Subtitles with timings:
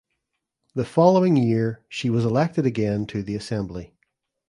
[0.73, 3.93] The following year she was elected again to the Assembly.